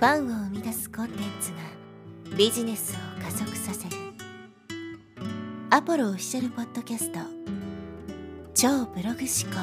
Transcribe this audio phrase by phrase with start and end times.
[0.00, 3.96] ファンを生み出すコンテンツがビジネスを加速させる
[5.68, 7.18] アポロオフィシャルポッドキャスト
[8.54, 9.60] 超ブログ思考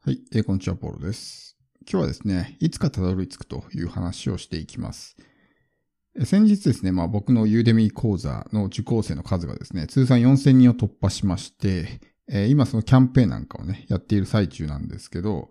[0.00, 1.56] はい、えー、こんにちは、ポロです。
[1.88, 5.16] 今日はですね、いつかたどり着くという話をしていきます。
[6.24, 15.50] 先日ですね、まあ僕のユーデミー講座の受講生の数がですね、通算4000人を突破しまして、えー、今そのキャンペーンなんかをね、やっている最中なんですけど、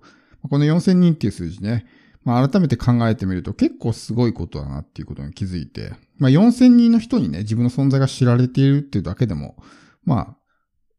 [0.50, 1.86] この4000人っていう数字ね、
[2.24, 9.58] まあ、改めて考えてみると結構すごいことだなっていうことに気づいて、まあ、4000人の人にね、自分の存在が知られているっていうだけでも、
[10.06, 10.38] まあ、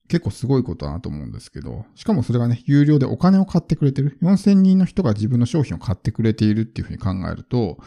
[0.08, 4.18] 結構すごいことだなと思うんですけど、しかもそれがね、有料でお金を買ってくれてる。
[4.22, 7.78] 4000人の人が自分の商品を買ってくれているっていうふうに考えると、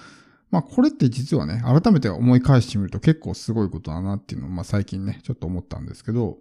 [0.50, 6.38] まあこれって実はね、改めて思い返してみると結構すごいことだなっていうのを、まあ最近ね、ちょっと思ったんですけど、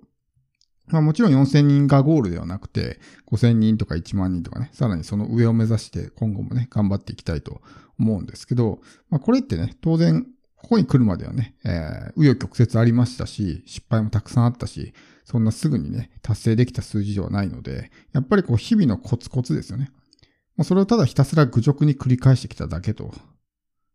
[0.88, 7.60] まあもちろん4000人がゴールではなくて、5000人とか1万人とかね、さらにその上を目指して今後もね、頑張っていきたいと
[7.98, 19.90] 思うんですけど、まあこれってね、当然、ここに来るまではね、えー、紆余曲折ありましたし、失敗もたくさんあったし、そんなすぐにね、達成できた数字ではないので、やっぱりこう日々のコツコツですよね。
[20.56, 23.12] まあ、それをただひたすら愚直に繰り返してきただけと。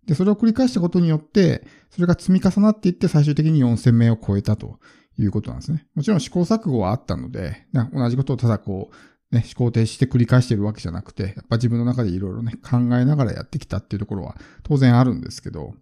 [0.05, 4.79] で、それを繰り返したことによって、それが積み重なっていって最終的に4000名を超えたと
[5.17, 5.87] いうことなんですね。
[5.95, 15.73] もちろん試行錯誤はあったので、同じことをただこう、ね、思考停止して繰り返してるわけじゃなくて、やっぱ自分の中でいろいろね、考えながらやってきたっていうところは当然あるんですけど、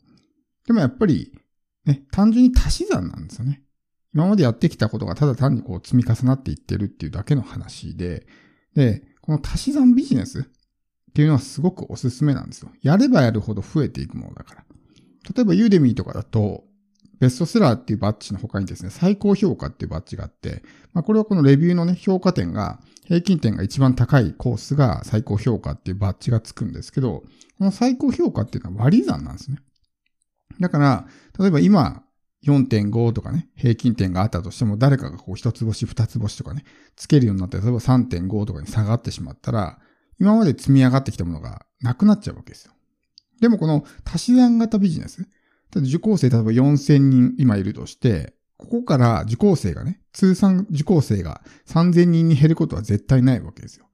[0.68, 1.32] でもやっぱり、
[1.86, 3.64] ね、単純に足し算なんですよね。
[4.14, 8.28] 今までやってきたことがただ単にこう積み重なっていってるっていうだけの話で、
[8.76, 10.44] で、この足し算ビジネスっ
[11.14, 12.72] ていうのはすごくおすすめなんですよ。
[12.82, 14.66] やればやるほど増えていくものだから。
[15.36, 16.64] 例えばユーデミーとかだと、
[17.20, 27.24] ベストセラーっていうバッジの他にですね、最高評価っていうバッジがあって、まあ、これはこのレビューのね、評価点が、平均点が一番高いコースが最高評価っていうバッジがつくんですけど、
[27.58, 29.58] この最高評価っていうのは割り算なんですね。
[30.60, 31.08] だから、
[31.40, 32.04] 例えば今、
[32.46, 36.64] 4.5とかね、平均点があったとしても、誰かがこう一つ星、二つ星とかね、
[36.96, 39.80] つけるようになって、例えば3.5とかに下がってしまったら、
[40.20, 42.74] 今まで積み上がってきたものがなくなっちゃうわけですよ。
[43.42, 45.28] でもこの足し算型ビジネス、
[45.76, 53.86] 受講生例えば4000人今いるとして、ここから受講生がね、通算受講生が3000人に減ることは絶対ないわけですよ。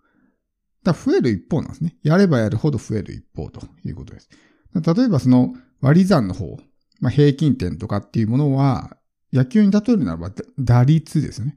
[0.84, 1.98] だ増える一方なんですね。
[2.04, 4.30] やればやるほど増える一方ということです。
[4.74, 6.58] 例えばその割り算の方、
[7.00, 8.98] まあ、平均点とかっていうものは、
[9.34, 11.56] 野球に例えるならば打率ですよね。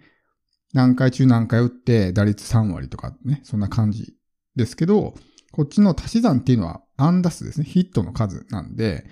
[0.75, 4.15] 何回中何回打って打率3割とかね、そんな感じ
[4.57, 5.15] ですけど、
[5.53, 7.65] こっちの足し算っていうのはアンダスですね。
[7.65, 9.07] ヒットの数なんで、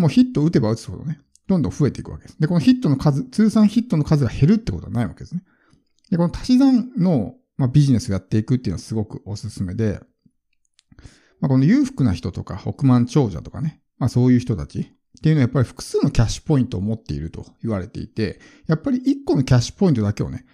[0.00, 2.40] もうヒット打てば打つほどね、どんどん増えていくわけです。
[2.40, 5.42] で、このヒットの数、通算ヒットの数が減るってことはないわけですね。
[6.10, 10.00] で、この足し算の、まあ、ビジネスをやっていくっていうのはすごくおすすめで、
[11.40, 20.44] まあ、この裕福な人とか億万長者とかね、まあそういう人たちっていうのはやっぱり複数のキャッシュポイントを持っていると言われていて、やっぱり一個のキャッシュポイントだけをね、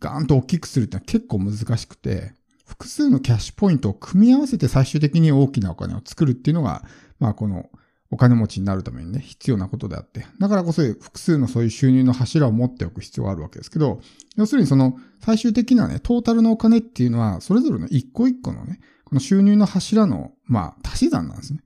[0.00, 2.32] ガーンと大きくするってのは結構難しくて、
[2.66, 6.84] 複数のキャッシュポイントを組み合わせて最終的に大きなお金を作るっていうのが、
[7.18, 7.70] まあこの
[8.10, 10.26] お金持ちになるためにね、必要なことであって。
[10.40, 14.00] だからこそ複数のそういう収入の柱を持っておく必要があるわけですけど、
[14.36, 21.60] 要するにその最終的なね、トータルのお金っていうのは、それぞれの一個一個のね、この収入の柱の、まあ、足し算なんですね。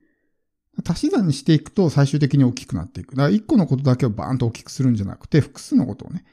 [0.84, 3.14] 足し算にしていくと最終的に大きくなっていく。
[3.14, 6.24] だから一個のことだけをバーンと大きくするんじゃなくて、複数のことをね、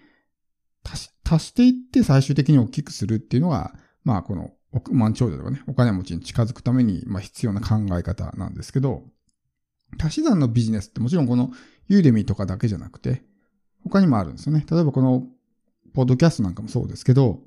[0.83, 9.03] 足し、足していって最終的に大きくするっていうのが、まあこの億万長者とかね、お金持ちに近づくために、まあ必要な考え方なんですけど、
[9.97, 11.51] 足し算のビジネスってもちろんこの
[11.87, 13.23] ユーデミーとかだけじゃなくて、
[13.83, 14.65] 他にもあるんですよね。
[14.69, 15.25] 例えばこの、
[15.93, 17.41] ポッドキャストなんかもそうですけど、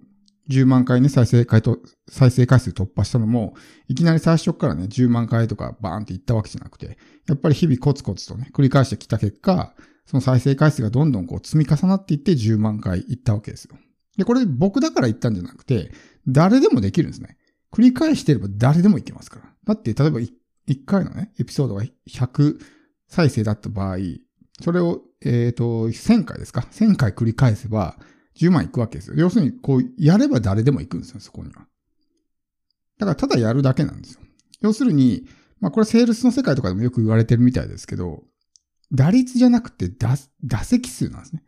[0.50, 3.54] 10万回ね、再生回と、再生回数突破したのも、
[3.88, 6.98] いきなり最初からね、10万回とかバーンっていったわけじゃなくて、
[7.28, 9.74] やっぱり日々コツコツとね、繰り返してきた結果、
[10.06, 13.76] その再生回数がどんどんこう積み重なっていって10万回いったわけですよ。
[14.16, 15.92] で、これ僕だから言ったんじゃなくて、
[16.26, 17.36] 誰でもできるんですね。
[17.72, 19.52] 繰り返してれば誰でもいけますから。
[19.64, 20.20] だって、例えば
[20.84, 22.58] 回のね、エピソードが100
[23.08, 23.96] 再生だった場合、
[24.60, 27.96] それを、えっ、ー、と、1000回ですか ?1000 回繰り返せば
[28.36, 29.16] 10万いくわけですよ。
[29.16, 31.66] 要するに、こう、やれば誰でも行くんですよ、そこには。
[32.98, 34.20] だから、ただやるだけなんですよ。
[34.60, 35.26] 要するに、
[35.60, 38.24] まあ、これセールスの世界とかでもよく言われてるみたいですけど、
[38.92, 41.42] 打率じゃなくて打、打席数なんですね。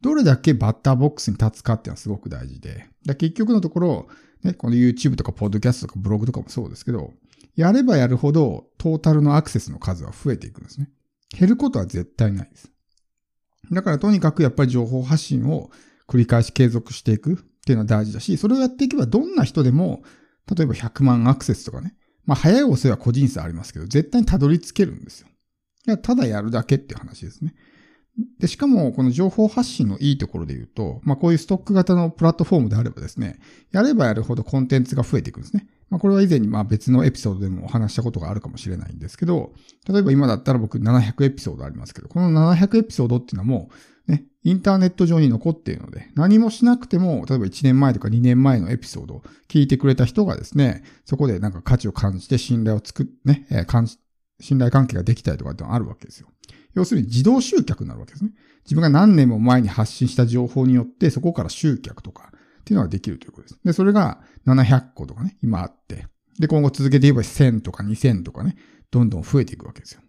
[0.00, 2.88] どれだけバッターボックスに立つかっていうのはすごく大事で。
[3.04, 4.08] だ結局のところ、
[4.42, 7.12] ね、この YouTube とか Podcast とかブログとかもそうですけど、
[7.58, 10.88] やればやるほどトータルのアクセスの数は増えていくんですね。
[11.36, 12.70] 減ることは絶対ないです。
[13.72, 15.68] だからとにかくやっぱり情報発信を
[16.06, 20.04] 繰り返し継続していくっていうのは大事だし、それをやっていけばどんな人でも
[20.56, 21.96] 例えば100万アクセスとかね。
[22.26, 25.96] まあ、早い遅いは個人差ありますけど、絶対にたどり着けるんですよ。
[25.96, 27.56] ただやるだけっていう話ですね。
[28.38, 33.38] で、しかも、この情報発信のいいところで言うと、まあ、こういうストック型のプラットフォームであればですね、
[33.70, 35.68] やればやるほどコンテンツが増えていくんですね。
[35.90, 39.52] まあ、これは以前にまあ別のエピソードでもお話したことがあるかもしれないんですけど、
[39.88, 43.70] 例えば今だったら僕700エピソードありますけど、この700エピソードっていうのはも
[44.06, 53.98] う、ね、インターネット上に残っているので、何もしなくても、例えば1年前とか2年前のエピソードを聞いてくれた人がですね、そこでなんか価値を感じて信頼を作っ、ね、感じ、
[54.40, 56.28] 信頼関係ができたりとかってのあるわけですよ。
[56.74, 58.30] 要するに自動集客になるわけですね。
[58.64, 63.60] 自分が何年も前に発信した情報によって、そこから集客とかっていうのができるということです。
[63.64, 66.06] で、それが700個とかね、今あって、
[66.38, 68.56] で、今後続けて言えば1000とか2000とかね、
[68.90, 70.02] どんどん増えていくわけですよ。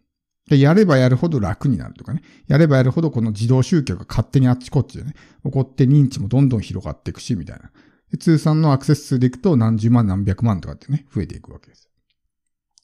[0.47, 2.21] で、やればやるほど楽になるとかね。
[2.47, 5.13] やればやるほどこの自動集客が勝手にあっちこっちでね、
[5.45, 7.71] 起こって認知もどんどん広がっていくし、みたいな。
[8.11, 11.89] で通算のアクセス数でいくと何十万何百万とかってね、増えていくわけです。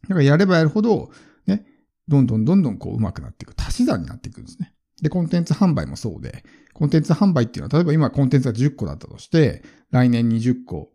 [0.04, 1.10] だからやればやるほど、
[2.08, 3.54] どんどんどんどんこう上手くなっていく。
[3.58, 4.74] 足し算になっていくんですね。
[5.02, 6.44] で、コンテンツ販売もそうで、
[6.74, 10.92] コンテンツ販売っていうのは、例えば今コンテンツが10個だったとして、来年20個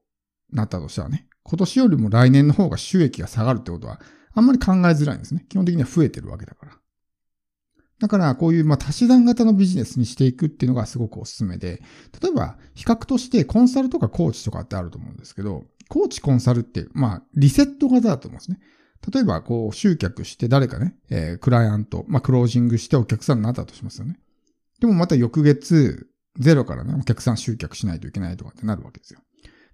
[0.52, 4.00] なったとしたらね、今年よりも来年の方が収益が下がるってことは、
[4.32, 5.44] あんまり考えづらいんですね。
[5.48, 6.72] 基本的には増えてるわけだから。
[8.00, 11.82] だから、こういう、ま足し算型のビジネスにしていくっていうのがすごくおすすめで、
[12.22, 18.60] 例えば、比較としてコンサルとかコーチとかってあると思うんですけど、コーチコンサルって、まあ、リセット型だと思うんですね。
[19.12, 24.18] 例えば、こう、集客して誰かね、えー、クライアント、まあ、クロージングしてお客さんになったとしますよね。
[24.80, 26.08] でもまた翌月、
[26.38, 29.20] ゼロからね、お客さん集客しないといけないとかってなるわけですよ。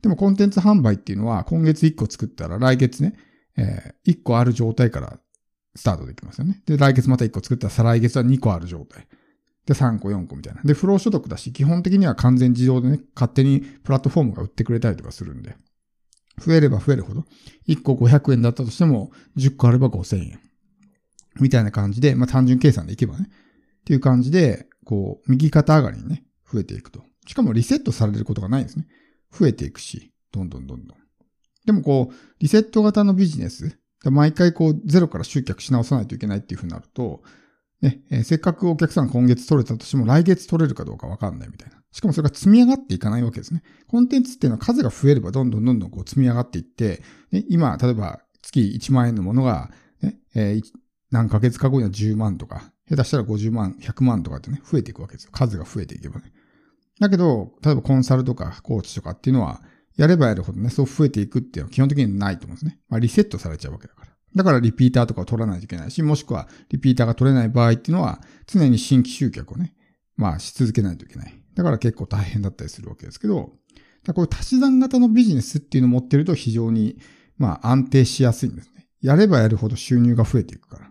[0.03, 3.15] でもコンテンツ販売っていうのは、今月1個作ったら来月ね、
[3.57, 5.19] えー、1個ある状態から
[5.75, 6.63] スタートできますよね。
[6.67, 9.07] で、来月また1個作ったら再来月は2個ある状態。
[9.67, 10.63] で、3個、4個みたいな。
[10.63, 15.57] で、フロー所得だし、基本的には完全自動でね、勝手にプラットフォームが売ってくれたりとかするんで。
[16.39, 17.25] 増えれば増えるほど、
[17.69, 20.41] 1個500円だったとしても、10個あれば5000円。
[21.41, 23.29] みたいな感じで、まあ単純計算でいけばね。
[23.29, 27.05] っていう感じで、こう、右肩上がりにね、増えていくと。
[27.27, 28.87] しかもリセットされることがないんですね。
[29.33, 30.99] 増えていくし、どんどんどんどん。
[31.65, 37.23] でもこう、リセット型のビジネス、毎回こう、ゼロから集客し直さないといけないっていうふうになると、
[37.83, 41.77] ね、えー、せっかくお客さん今月取れたとしても来月取れるかどうかわかんないみたいな。
[41.93, 43.63] しかもそれが積み上がっていかないわけですね。
[43.89, 47.03] コンテンツっていうのは数が増えればどんどんどんどんこう積み上がっていって、
[47.33, 49.71] ね、今、例えば月1万円のものが、
[50.03, 50.63] ね、えー、
[51.11, 55.31] 何ヶ月か後には10万とか、下手したら50万、100万とかってね、増えていくわけですよ。
[55.33, 56.33] 数が増えていけばね。
[57.01, 59.63] だけど、例えばコンサルとかコーチとかっていうのは、
[59.97, 62.79] やればやるほどね、そう増えていくっていうのは基本的にないと思うんですね。
[62.89, 64.16] まあ、リセットされちゃうわけだから。
[64.37, 69.75] だからリピーターとかを取らないといけないし、もしくはリピーターが取れない場合っていうのは、常に新規集客をね、
[70.17, 71.35] まあし続けないといけない。
[71.55, 73.53] だから結構大変だったりするわけですけど、
[74.05, 76.99] だこういう足し算型のビジネスっていうのを持ってると非常に、
[77.39, 78.87] まあ安定しやすいんですね。
[79.01, 80.91] やればやるほど収入が増えていくから。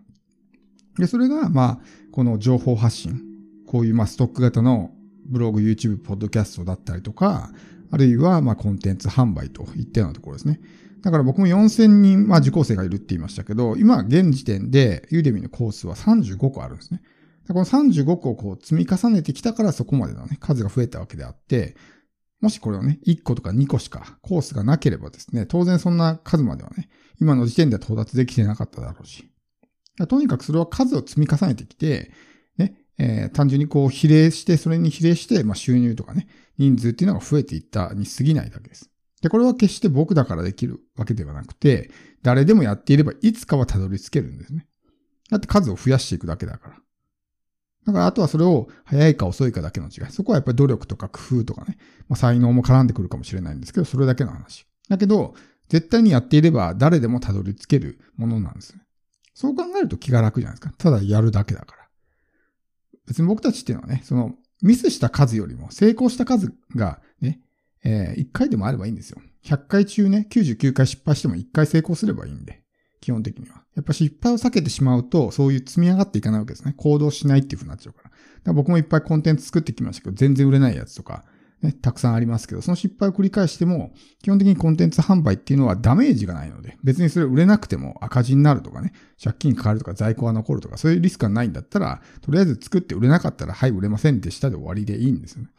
[0.98, 1.80] で、それが、まあ、
[2.12, 3.22] この情報発信。
[3.68, 4.92] こういう、まあ、ストック型の
[5.26, 7.52] ブログ、YouTube、ポッドキャストだったりとか、
[7.92, 10.62] あるいは、まあ、コンテンツ販売といったようなところですね。
[11.06, 17.04] だから僕も4000人、まあ、受講生がいるって言いましたけど、今、現時点で、ユーデミのコースは35個あるんですね。
[17.48, 21.76] この35個をこう積み重ねてきたからそこまでのね、数が増えたわけであって、
[22.42, 26.90] もしこれをね、1個とか2個しかコースがなければですね、当然そんな数まではね、
[27.22, 29.30] 今の時点では到達できてなかっただろうし。
[30.10, 32.12] とにかくそれは数を積み重ねてきて、
[32.58, 38.90] ね、えー、単純にこう比例して、それに比例して、まあ、収入とかね、人数っていうのが増えていったに過ぎないだけです。
[39.26, 41.90] で、これは決して僕だからできるわけではなくて、
[42.22, 44.68] 誰でもやっていればいつかはたどり着けるんですね。
[45.32, 46.76] だって数を増やしていくだけだから。
[47.88, 50.12] だからあとはそれを早いか遅いかだけの違い。
[50.12, 54.68] そこはやっぱり努力とか工夫とかね、まあ、才能も絡んでくるかもしれないんですけど、それだけの話。
[54.90, 55.34] だけど、
[55.70, 58.84] 絶対にやっていれば誰でもたどり着けるものなんですね。
[59.34, 60.76] そう考えると気が楽じゃないですか。
[60.78, 61.88] ただやるだけだから。
[63.08, 67.40] 別に僕たちっていうのはね、そのミスした数よりも成功した数がね、
[67.86, 69.22] えー、1回でもあればいいんですよ。
[69.46, 72.64] 100回中ね、99回失敗しても1回成功すればいいんで。
[73.00, 73.64] 基本的には。
[73.76, 76.74] やっぱ失敗を避けてしまうと、そういう積み上がっていかないわけですね。
[76.76, 78.10] 行動しないっていう風になっちゃうから。
[78.10, 81.24] だから僕もいっぱいコンテンツ作ってきましたけど、全然売れないやつとか、
[81.62, 95.50] ね、たくさんありますけど、その失敗を繰り返しても、基本的にコンテンツ販売っていうのはダメージがないので、別にそれ売れなくても赤字になるとかね、借金かかるとか在庫が残るとか、そういうリスクがないんだったら、とりあえず作って売れなかったら、はい、売れませんでしたで終わりでいいんですよね。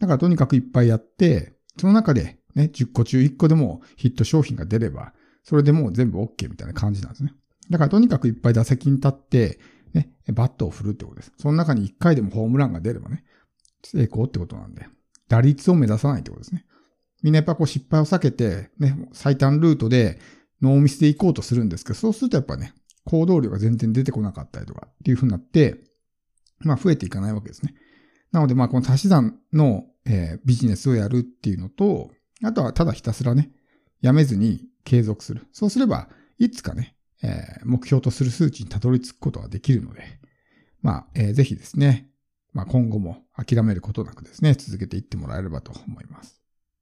[0.00, 7.32] だからとにかくいっぱいやって、その中でね、10個中1個でもヒット商品が出れば、それでもう全部 OK みたいな感じなんですね。
[7.70, 9.58] だからとにかくいっぱい打席に立って、
[9.94, 11.32] ね、バットを振るってことです。
[11.38, 13.24] その中に1回でもホームランが出ればね、
[13.82, 14.86] 成功ってことなんで。
[15.28, 16.66] 打率を目指さないってことですね。
[17.22, 20.18] みんなやっぱこう失敗を避けて、ね、最短ルートで
[20.60, 25.78] ノーミスで行こうとするんですけど、そうするとやっぱね、行動量が全然出てこなかったりとかっていう風になって、
[26.60, 27.74] まあ増えていかないわけですね。
[28.32, 32.10] なのでまあこの足し算の、えー、ビジネスをやるっていうのと、
[32.42, 33.50] あとはただひたすらね、
[34.00, 35.46] やめずに継続する。
[35.52, 40.02] そうすれば、いつかね、えー、目標とする数値にたどり着くことができるので、
[40.82, 42.08] まあ、えー、ぜひですね、
[42.52, 46.39] まあ今後も諦めることなくですね、続けていってもらえればと思います。